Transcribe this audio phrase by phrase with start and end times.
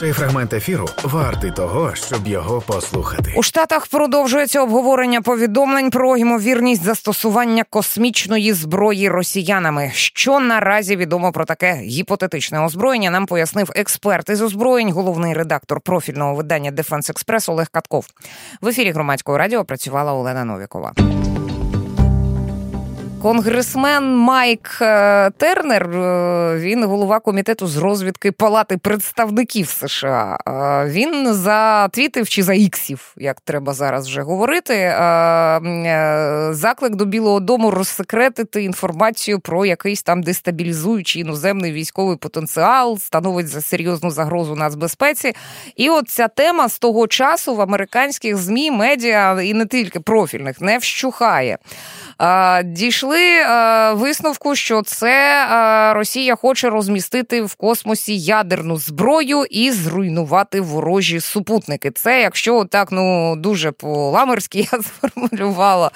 [0.00, 3.34] Цей фрагмент ефіру вартий того, щоб його послухати.
[3.36, 9.90] У Штатах продовжується обговорення повідомлень про ймовірність застосування космічної зброї росіянами.
[9.94, 13.10] Що наразі відомо про таке гіпотетичне озброєння?
[13.10, 18.06] Нам пояснив експерт із озброєнь, головний редактор профільного видання Defense Express Олег Катков.
[18.60, 20.92] В ефірі громадського радіо працювала Олена Новікова.
[23.22, 30.38] Конгресмен Майк е, Тернер, е, він голова комітету з розвідки Палати представників США.
[30.46, 34.74] Е, він затвітив чи заіксив, як треба зараз вже говорити.
[36.50, 43.60] Заклик до Білого Дому розсекретити інформацію про якийсь там дестабілізуючий іноземний військовий потенціал, становить за
[43.60, 45.32] серйозну загрозу нацбезпеці.
[45.76, 50.60] І от ця тема з того часу в американських змі медіа і не тільки профільних
[50.60, 51.58] не вщухає.
[52.64, 53.09] Дійшли
[53.94, 55.46] висновку, що це
[55.94, 61.90] Росія хоче розмістити в космосі ядерну зброю і зруйнувати ворожі супутники.
[61.90, 65.90] Це якщо так ну дуже по-ламерськи я сформулювала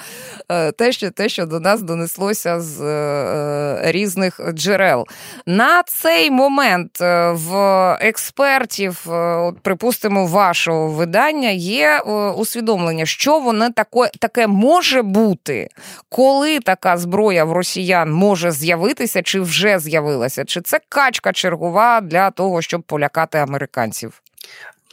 [0.49, 5.07] е, те, що те, що до нас донеслося з е, різних джерел.
[5.47, 7.53] На цей момент е, в
[8.01, 12.01] експертів, от припустимо, вашого видання є
[12.37, 15.69] усвідомлення, що воно таке, таке може бути
[16.09, 17.04] коли така зброя
[17.45, 20.45] в росіян може з'явитися, чи вже з'явилася?
[20.45, 24.23] Чи це качка чергова для того, щоб полякати американців?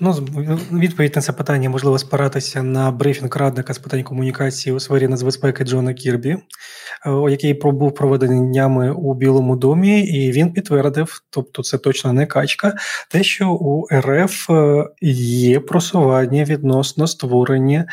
[0.04, 0.12] Ну,
[0.72, 5.64] відповідь на це питання можливо спиратися на брифінг радника з питань комунікації у сфері нацбезпеки
[5.64, 6.40] Джона Кірбі, е,
[7.30, 12.74] який був проведений днями у Білому домі, і він підтвердив, тобто це точно не качка,
[13.10, 17.86] те, що у РФ е, є просування відносно створення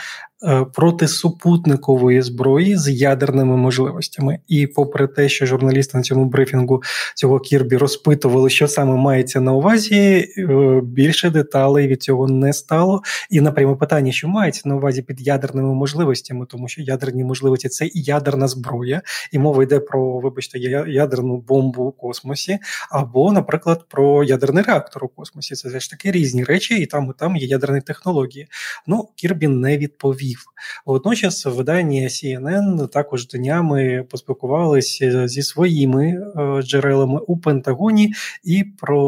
[0.75, 4.39] протисупутникової зброї з ядерними можливостями.
[4.49, 6.83] І попри те, що журналісти на цьому брифінгу
[7.15, 13.03] цього Кірбі розпитували, що саме мається на увазі, е, більше деталей від цього не стало.
[13.31, 17.69] І на пряме питання, що мається на увазі під ядерними можливостями, тому що ядерні можливості
[17.69, 22.59] це і ядерна зброя, і мова йде про, вибачте, ядерну бомбу у космосі,
[22.91, 25.55] або, наприклад, про ядерний реактор у космосі.
[25.55, 28.47] Це ж таки різні речі, і там і там є ядерні технології.
[28.87, 30.45] Ну, Кірбі не відповів розповів.
[30.87, 38.99] Водночас видання CNN також днями поспілкувалися зі своїми е, джерелами у Пентагоні і про,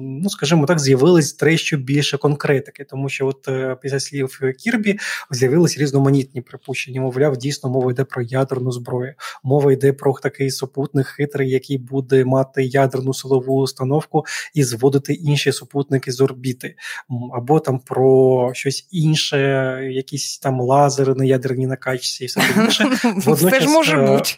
[0.00, 4.98] ну скажімо так, з'явились трещо більше конкретики, тому що от е, після слів Кірбі
[5.30, 7.00] з'явились різноманітні припущення.
[7.00, 9.14] Мовляв, дійсно мова йде про ядерну зброю.
[9.44, 14.24] Мова йде про такий супутник хитрий, який буде мати ядерну силову установку
[14.54, 16.74] і зводити інші супутники з орбіти,
[17.32, 19.36] або там про щось інше,
[19.92, 22.90] якісь там там лазери на ядерній накачці і все інше.
[23.50, 24.30] Це ж може е, бути.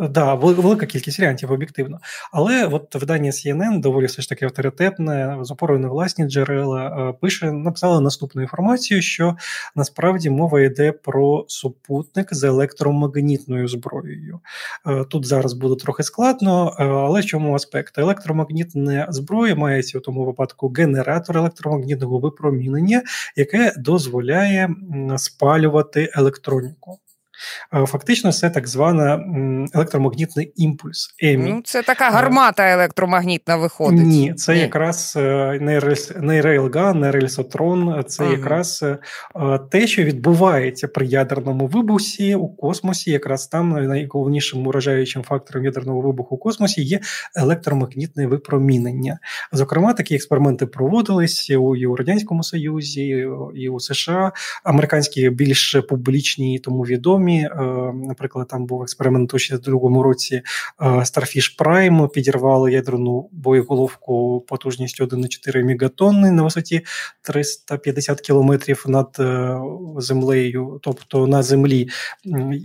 [0.00, 1.98] Да, велика кількість варіантів об'єктивно.
[2.32, 7.12] Але от видання CNN доволі все ж таки авторитетне, з опорою на власні джерела, е,
[7.20, 9.36] пише, написала наступну інформацію, що
[9.76, 14.40] насправді мова йде про супутник з електромагнітною зброєю.
[14.86, 17.98] Е, тут зараз буде трохи складно, але в чому аспект?
[17.98, 23.02] Електромагнітна зброя мається у тому випадку генератор електромагнітного випромінення,
[23.36, 24.74] яке дозволяє
[25.16, 26.98] спалювати електроніку.
[27.74, 29.24] Е, фактично, це так звана
[29.74, 31.14] електромагнітний імпульс.
[31.22, 31.50] ЕМІ.
[31.50, 34.06] Ну, Це така гармата електромагнітна виходить.
[34.06, 34.60] Ні, це Ні.
[34.60, 35.12] якраз
[36.20, 38.32] не рейлган, не рельсотрон, це ага.
[38.32, 38.98] якраз е,
[39.70, 43.10] те, що відбувається при ядерному вибусі у космосі.
[43.10, 47.00] Якраз там найголовнішим уражаючим фактором ядерного вибуху у космосі є
[47.36, 49.18] електромагнітне випромінення.
[49.52, 54.32] Зокрема, такі експерименти проводились і у Радянському Союзі, і у США.
[54.64, 57.27] Американські більш публічні тому відомі.
[57.28, 60.42] Xiaomi, е, наприклад, там був експеримент у 62 році
[60.80, 66.82] е, Starfish Prime, підірвали ядерну боєголовку потужністю 1,4 мегатонни на висоті
[67.22, 69.58] 350 кілометрів над е,
[69.96, 71.88] землею, тобто на землі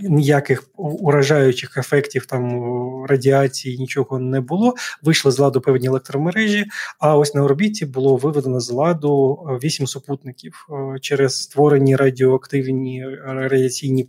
[0.10, 2.64] ніяких уражаючих ефектів там
[3.06, 4.74] радіації нічого не було.
[5.04, 6.66] Вийшли з ладу певні електромережі.
[7.00, 9.34] А ось на орбіті було виведено з ладу
[9.64, 10.68] вісім супутників
[11.02, 14.04] через створені радіоактивні радіаційні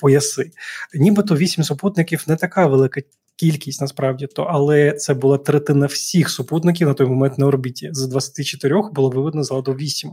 [0.00, 0.50] пояси.
[0.94, 3.00] Нібито вісім супутників не така велика.
[3.36, 7.88] Кількість насправді то, але це була третина всіх супутників на той момент на орбіті.
[7.92, 10.10] З 24 було виведено з ладу 8.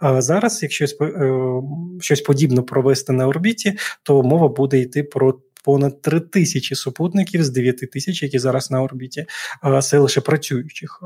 [0.00, 1.32] А зараз, якщо щось, е,
[2.00, 7.50] щось подібне провести на орбіті, то мова буде йти про понад 3 тисячі супутників з
[7.50, 9.26] 9 тисяч, які зараз на орбіті,
[9.82, 11.02] це лише працюючих.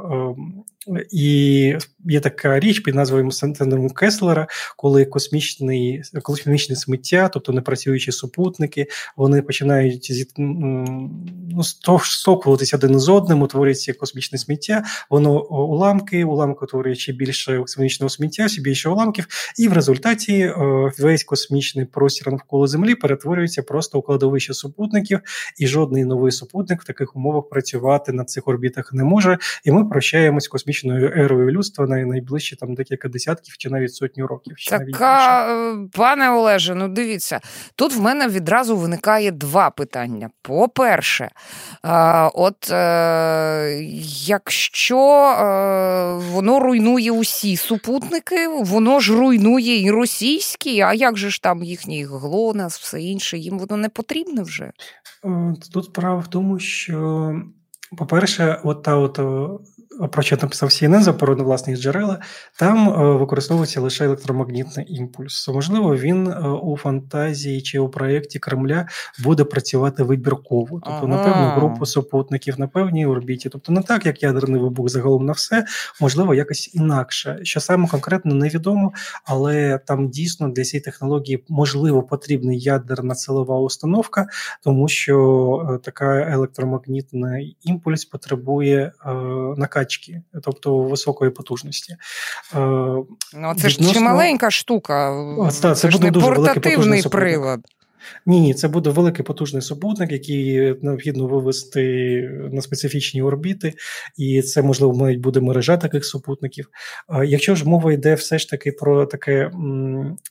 [1.13, 1.75] І
[2.05, 8.87] є така річ під назвою синдрому Кеслера, коли космічний космічне сміття, тобто непрацюючі супутники,
[9.17, 10.31] вони починають зіт...
[10.37, 11.63] ну,
[12.03, 18.63] стокуватися один з одним, утворюється космічне сміття, воно уламки, уламки утворюючи більше космічного сміття, все
[18.63, 19.27] більше уламків,
[19.59, 20.53] і в результаті
[20.99, 25.21] весь космічний простір навколо Землі перетворюється просто у кладовище супутників,
[25.59, 29.39] і жодний новий супутник в таких умовах працювати на цих орбітах не може.
[29.65, 34.57] І ми прощаємось космічною ерою людства на найближчі там декілька десятків чи навіть сотню років.
[34.57, 34.97] Чи так, навіть
[35.93, 37.41] пане Олеже, ну дивіться,
[37.75, 40.31] тут в мене відразу виникає два питання.
[40.43, 41.31] По-перше,
[42.35, 43.81] от е,
[44.27, 51.43] якщо е, воно руйнує усі супутники, воно ж руйнує і російські, а як же ж
[51.43, 53.89] там їхній ГЛОНАС, все інше, їм воно не
[54.37, 54.73] потрібне вже?
[55.25, 57.35] Е, тут справа в тому, що,
[57.99, 59.19] по-перше, от та от
[60.13, 62.19] про що написав CNN за на власних джерела,
[62.59, 65.49] там е, використовується лише електромагнітний імпульс.
[65.49, 68.87] Можливо, він е, у фантазії чи у проєкті Кремля
[69.25, 71.07] буде працювати вибірково, тобто ага.
[71.07, 73.49] на певну групу супутників, на певній орбіті.
[73.49, 75.65] Тобто не так, як ядерний вибух загалом на все,
[76.01, 77.39] можливо, якось інакше.
[77.43, 78.93] Що саме конкретно невідомо,
[79.25, 84.27] але там дійсно для цієї технології можливо потрібна ядерна силова установка,
[84.63, 85.17] тому що
[85.75, 88.93] е, така електромагнітний імпульс потребує
[89.57, 91.93] накачання накачки, тобто високої потужності.
[92.55, 92.59] Е,
[93.35, 95.11] ну, Це ж чималенька штука.
[95.11, 97.61] О, це, це буде дуже портативний прилад.
[98.27, 101.83] Ні, ні, це буде великий потужний супутник, який необхідно вивести
[102.53, 103.75] на специфічні орбіти,
[104.17, 106.69] і це можливо навіть буде мережа таких супутників.
[107.25, 109.51] Якщо ж мова йде все ж таки про таке,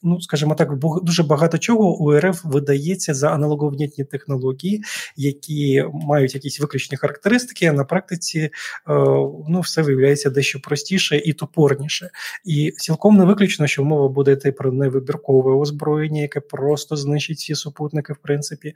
[0.04, 0.69] ну скажімо так,
[1.04, 4.83] дуже багато чого у РФ видається за аналоговнітні технології,
[5.16, 8.50] які мають якісь виключні характеристики, а на практиці е,
[9.50, 12.10] ну, все виявляється дещо простіше і топорніше.
[12.45, 17.56] І цілком не виключно, що мова буде йти про невибіркове озброєння, яке просто знищить ці
[17.66, 18.74] супутники, в принципі.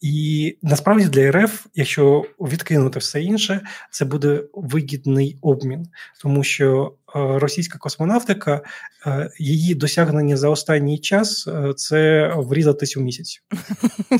[0.00, 3.60] І насправді для РФ, якщо відкинути все інше,
[3.90, 5.86] це буде вигідний обмін,
[6.22, 8.60] тому що російська космонавтика,
[9.06, 13.42] е, її досягнення за останній час е, це врізатись у місяць.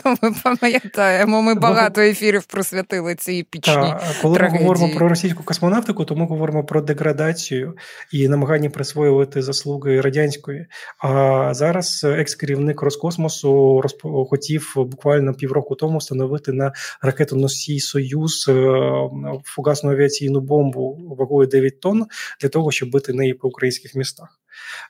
[0.05, 4.63] Ну, ми пам'ятаємо, ми багато ефірів присвятили цій пічній Та, Коли трагедії.
[4.63, 7.75] ми говоримо про російську космонавтику, то ми говоримо про деградацію
[8.13, 10.67] і намагання присвоювати заслуги радянської.
[10.99, 13.83] А зараз екс-керівник Роскосмосу
[14.31, 16.73] хотів буквально півроку тому встановити на
[17.03, 18.51] ракетоносій Союз
[19.45, 22.07] фугасну авіаційну бомбу вагою 9 тонн
[22.41, 24.41] для того, щоб щоб бити неї по українських містах.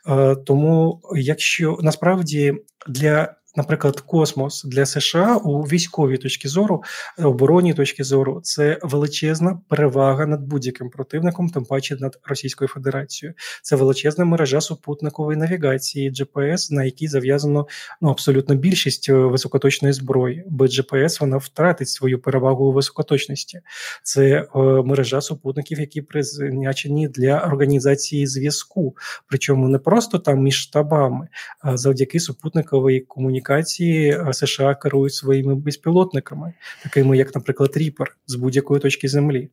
[0.08, 2.54] Е, тому, якщо насправді
[2.88, 6.82] для наприклад, космос для США у військовій точки зору,
[7.19, 13.35] оборонній точки зору, це величезна перевага над будь-яким противником, тим паче над Російською Федерацією.
[13.62, 17.67] Це величезна мережа супутникової навігації, GPS, на якій зав'язано
[18.00, 20.44] ну абсолютно більшість е, високоточної зброї.
[20.49, 23.61] Без GPS вона втратить свою перевагу у високоточності.
[24.02, 28.97] Це е, мережа супутників, які призначені для організації зв'язку,
[29.29, 31.29] причому не просто там між штабами,
[31.61, 36.52] а завдяки супутниковій комунікації комунікації е, США керують своїми безпілотниками,
[36.82, 39.50] такими як, наприклад, Ріпер з будь-якої точки землі.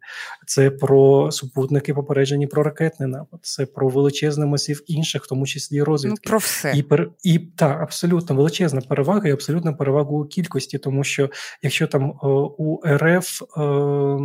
[0.48, 5.84] Це про супутники попереджені про ракетний напад, це про величезний масив інших, в тому числі
[5.84, 6.22] розвідки.
[6.26, 6.74] Ну, про все.
[6.76, 11.30] І пер і так, абсолютно величезна перевага і абсолютна перевага у кількості, тому що
[11.62, 14.20] якщо там о, е, у РФ о, е,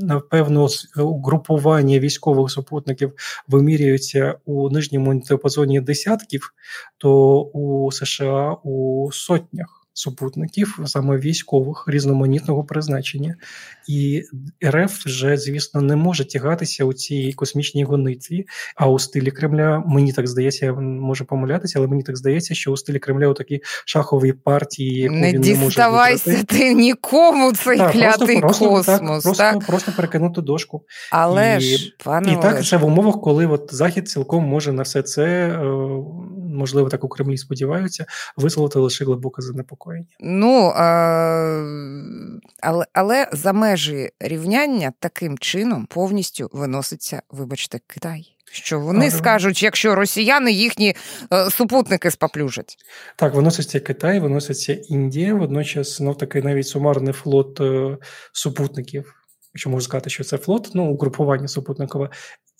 [0.00, 0.68] напевно
[0.98, 3.12] угрупування військових супутників
[3.48, 6.54] вимірюються у нижньому діапазоні десятків,
[6.98, 13.36] то у США у сотнях супутників, саме військових різноманітного призначення,
[13.88, 14.22] і
[14.64, 18.46] РФ вже, звісно, не може тягатися у цій космічній гонитві.
[18.76, 22.72] А у стилі Кремля мені так здається, я можу помилятися, але мені так здається, що
[22.72, 27.78] у стилі Кремля у такі шахові партії, яку не він не може ти нікому цей
[27.78, 28.86] так, клятий просто, космос.
[28.86, 29.66] Так, просто, так?
[29.66, 30.82] просто перекинути дошку.
[31.10, 34.82] Але і, ж пане і так це в умовах, коли от захід цілком може на
[34.82, 35.58] все це е,
[36.52, 38.06] можливо так у Кремлі сподіваються,
[38.36, 40.06] висловити лише глибоке занепокоєння.
[40.20, 40.72] Ну
[42.60, 48.36] але але за межі рівняння таким чином повністю виноситься, вибачте, Китай.
[48.52, 50.94] Що вони а, скажуть, якщо росіяни їхні
[51.32, 52.76] е, супутники споплюжать?
[53.16, 55.34] Так, виноситься Китай, виноситься Індія.
[55.34, 57.96] Водночас знов таки навіть сумарний флот е,
[58.32, 59.14] супутників,
[59.54, 62.08] якщо можна сказати, що це флот, ну угрупування супутникове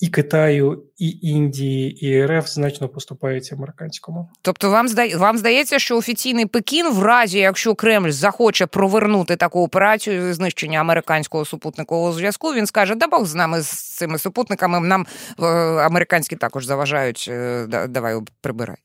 [0.03, 4.31] і Китаю, і Індії, і РФ значно поступаються американському.
[4.43, 9.65] Тобто, вам здає вам здається, що офіційний Пекін, в разі якщо Кремль захоче провернути таку
[9.65, 15.07] операцію знищення американського супутникового зв'язку, він скаже: да Бог з нами з цими супутниками нам
[15.41, 15.45] е,
[15.83, 17.27] американські також заважають.
[17.31, 18.77] Е, давай прибирай.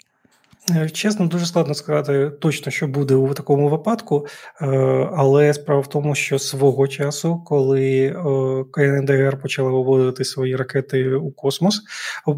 [0.76, 4.28] Е, чесно, дуже складно сказати точно, що буде у такому випадку,
[4.62, 4.66] е,
[5.16, 8.14] але справа в тому, що свого часу, коли е,
[8.72, 11.82] КНДР почала виводити свої ракети у космос,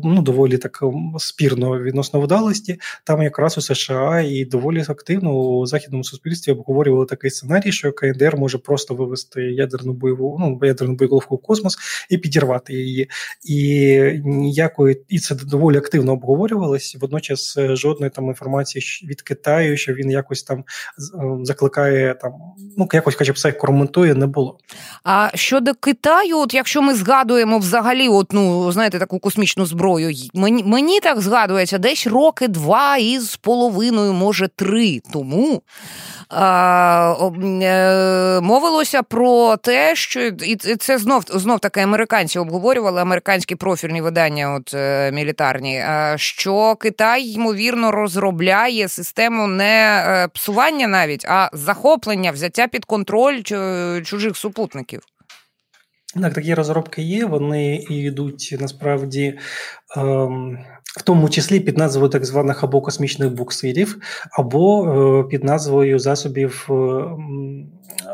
[0.04, 0.84] ну доволі так
[1.18, 7.32] спірно відносно вдалості, там якраз у США і доволі активно у західному суспільстві обговорювали такий
[7.32, 11.78] сценарій, що КНДР може просто вивести ядерну бойову ну ядерну боєголовку в космос
[12.10, 13.10] і підірвати її.
[13.46, 16.98] І ніякої і це доволі активно обговорювалось.
[17.02, 20.64] Водночас жодної там інформації від Китаю, що він якось там е,
[21.44, 22.32] закликає там,
[22.78, 24.58] ну якось, хоча б це коментує, не було.
[25.04, 30.64] А щодо Китаю, от якщо ми згадуємо взагалі, от ну знаєте, таку космічну зброю, мені
[30.64, 35.62] мені так згадується, десь роки два із половиною, може три тому.
[36.32, 37.16] Е,
[38.42, 44.74] мовилося про те, що і це знов знов таки американці обговорювали американські профільні видання, от
[44.74, 45.84] е, мілітарні,
[46.16, 53.42] що Китай ймовірно розробляє систему не е, псування навіть, а захоплення, взяття під контроль
[54.04, 55.02] чужих супутників.
[56.14, 57.26] Так, такі розробки є.
[57.26, 59.38] Вони йдуть насправді.
[59.98, 60.58] Ем
[60.98, 63.98] в тому числі під назвою так званих або космічних буксирів,
[64.32, 67.04] або е, під назвою засобів е,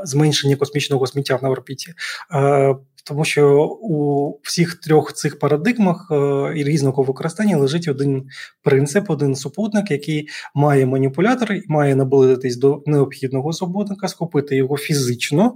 [0.04, 1.94] зменшення космічного сміття на орбіті.
[2.34, 2.76] Е,
[3.06, 6.16] тому що у всіх трьох цих парадигмах е,
[6.56, 8.24] і різного використання лежить один
[8.64, 15.54] принцип, один супутник, який має маніпулятор має наблизитись до необхідного супутника, схопити його фізично,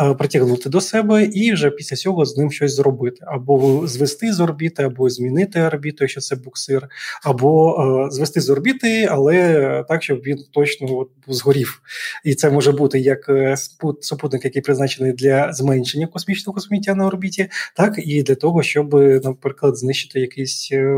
[0.00, 4.40] е, притягнути до себе і вже після цього з ним щось зробити, або звести з
[4.40, 6.88] орбіти, або змінити орбіту, якщо це буксир,
[7.24, 7.76] або
[8.08, 11.82] е, звести з орбіти, але так, щоб він точно от, згорів.
[12.24, 13.30] І це може бути як
[14.00, 18.94] супутник, який призначений для зменшення космічного сміття на орбіті, так і для того, щоб,
[19.24, 20.96] наприклад, знищити якийсь е,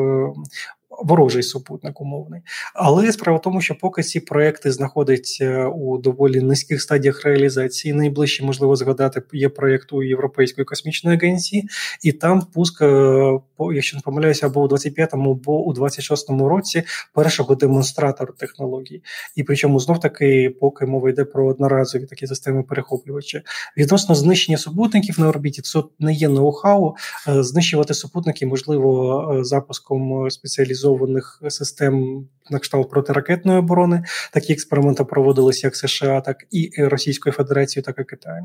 [1.03, 2.41] ворожий супутник умовний.
[2.75, 8.45] Але справа в тому, що поки ці проекти знаходяться у доволі низьких стадіях реалізації, найближче
[8.45, 11.69] можливо згадати є проєкт у Європейської космічної агенції,
[12.03, 13.39] і там пуск, е,
[13.75, 16.83] якщо не помиляюся, або у 25-му, або у 26-му році
[17.15, 19.03] першого демонстратора технологій.
[19.37, 23.43] І причому знов таки, поки мова йде про одноразові такі системи перехоплювачі.
[23.77, 26.93] Відносно знищення супутників на орбіті, це не є ноу-хау.
[27.29, 34.05] Е, знищувати супутники можливо е, запуском спеціалізованих цивілізованих систем на кшталт протиракетної оборони.
[34.33, 38.45] Такі експерименти проводилися як США, так і Російською Федерацією, так і Китаєм.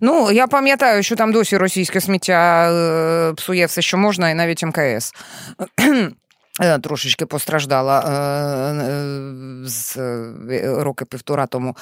[0.00, 4.64] Ну я пам'ятаю, що там досі російське сміття е, псує все, що можна, і навіть
[4.64, 5.12] МКС.
[6.62, 9.96] Е, трошечки постраждала е, е, з
[10.82, 11.76] роки півтора тому.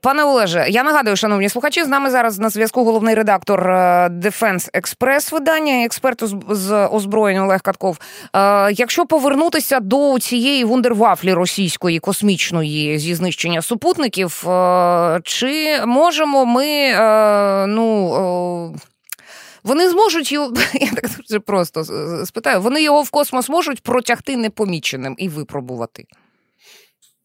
[0.00, 3.70] Пане Олеже, я нагадую, шановні слухачі, з нами зараз на зв'язку головний редактор
[4.10, 7.98] Defense Express видання, експерт з озброєння Олег Катков.
[8.70, 14.44] Якщо повернутися до цієї вундервафлі російської космічної зі знищення супутників,
[15.22, 16.94] чи можемо ми
[17.66, 18.74] ну.
[19.66, 21.84] Вони зможуть його, я так дуже просто
[22.26, 26.04] спитаю, вони його в космос можуть протягти непоміченим і випробувати?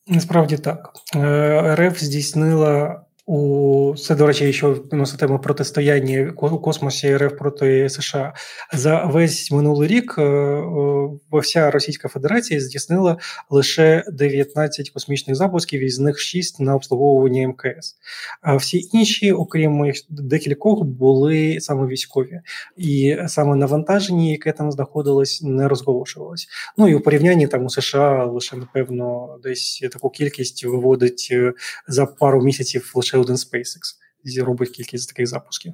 [0.08, 0.94] Насправді так.
[1.16, 3.02] Е, РФ здійснила
[3.34, 4.76] у це, до речі, що
[5.20, 8.34] тему протистояння у космосі РФ проти США
[8.74, 13.18] за весь минулий рік е, е, вся Російська Федерація здійснила
[13.50, 17.96] лише 19 космічних запусків, із них 6 на обслуговування МКС.
[18.42, 22.42] А всі інші, окрім декількох, були саме військові,
[22.78, 26.48] і саме навантаження, яке там знаходилось, не розголошувалось.
[26.78, 31.54] Ну і у порівнянні там у США лише напевно десь таку кількість виводить е,
[31.88, 33.98] за пару місяців лише один SpaceX
[34.46, 35.74] робить кількість таких запусків.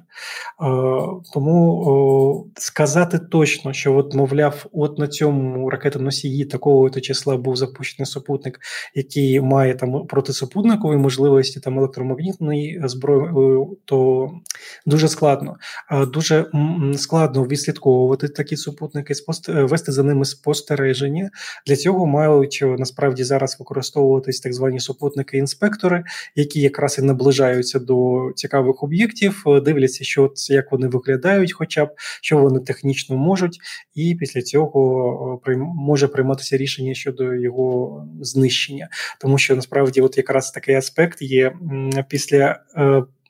[1.34, 8.06] Тому сказати точно, що, от, мовляв, от на цьому ракетоносії такого то числа був запущений
[8.06, 8.58] супутник,
[8.94, 14.30] який має там протисупутникові можливості там електромагнітної зброї, е, то
[14.86, 15.56] дуже складно.
[16.12, 16.46] Дуже
[16.96, 19.14] складно відслідковувати такі супутники,
[19.48, 21.30] вести за ними спостереження.
[21.66, 26.04] Для цього мають насправді зараз використовуватись так звані супутники-інспектори,
[26.36, 31.88] які якраз і наближаються до цікавих об'єктів, е, дивляться, що як вони виглядають, хоча б
[32.22, 33.58] що вони технічно можуть,
[33.94, 38.88] і після цього е, може прийматися рішення щодо його знищення,
[39.20, 41.52] тому що насправді, от якраз такий аспект є
[42.08, 42.60] після.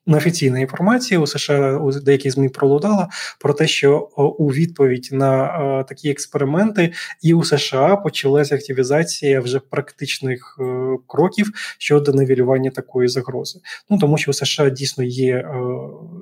[0.08, 3.08] Е, неофіційна інформація у США у деякі змі пролудала
[3.40, 3.98] про те, що
[4.38, 10.58] у відповідь на такі експерименти і у США почалася активізація вже практичних
[11.06, 13.60] кроків щодо нивелювання такої загрози.
[13.90, 15.48] Ну тому що у США дійсно є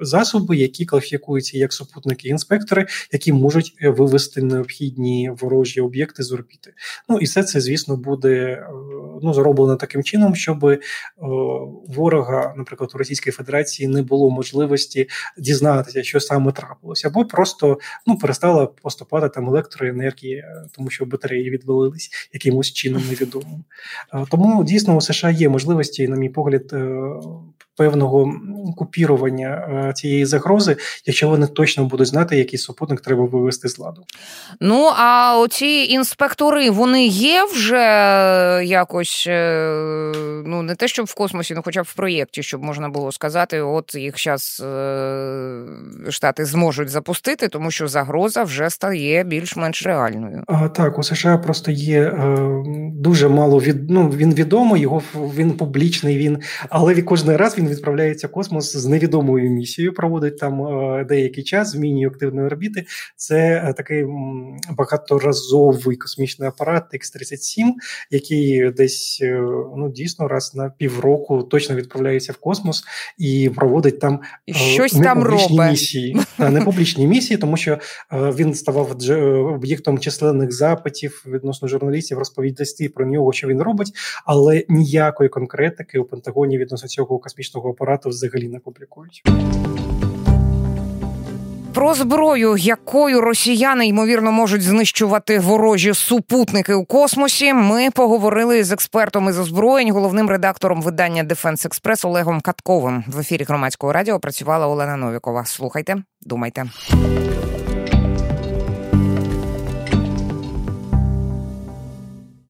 [0.00, 6.72] засоби, які кваліфікуються як супутники інспектори, які можуть вивести необхідні ворожі об'єкти з орбіти.
[7.08, 8.66] Ну і все це, звісно, буде
[9.22, 10.78] ну зроблено таким чином, щоб
[11.88, 18.18] ворога, наприклад, у Російської Федерації не було можливості дізнатися, що саме трапилося, або просто ну
[18.18, 23.64] перестала поступати там електроенергія, тому що батареї відвалились якимось чином невідомим.
[24.30, 26.96] Тому дійсно у США є можливості, на мій погляд, е,
[27.76, 28.32] певного
[28.76, 34.02] купірування е, цієї загрози, якщо вони точно будуть знати, який супутник треба вивести з ладу.
[34.60, 37.76] Ну а оці інспектори вони є вже
[38.64, 40.12] якось е,
[40.46, 43.60] ну не те, щоб в космосі, ну хоча б в проєкті, щоб можна було сказати,
[43.60, 50.42] от їх зараз е, штати зможуть запустити, тому що загроза вже стає більш-менш реальною.
[50.46, 52.38] А, Так, у США просто є е,
[52.94, 56.18] дуже мало від ну він відомий, його він публічний.
[56.18, 56.38] Він
[56.70, 59.94] але кожен раз він відправляється в космос з невідомою місією.
[59.94, 62.86] Проводить там е, деякий час, змінює активної орбіти.
[63.16, 64.06] Це е, такий
[64.70, 67.64] багаторазовий космічний апарат X-37,
[68.10, 69.40] який десь е,
[69.76, 72.84] ну дійсно раз на півроку точно відправляється в космос
[73.18, 75.70] і проводить там щось там робить.
[75.70, 77.78] місії, не публічні місії, тому що
[78.12, 78.96] він ставав
[79.54, 83.92] об'єктом численних запитів відносно журналістів, розповідності про нього, що він робить,
[84.24, 89.22] але ніякої конкретики у Пентагоні відносно цього космічного апарату взагалі не публікують.
[91.76, 99.28] Про зброю, якою росіяни ймовірно можуть знищувати ворожі супутники у космосі, ми поговорили з експертом
[99.28, 103.04] із озброєнь, головним редактором видання Defense Express Олегом Катковим.
[103.08, 105.44] В ефірі громадського радіо працювала Олена Новікова.
[105.44, 106.64] Слухайте, думайте.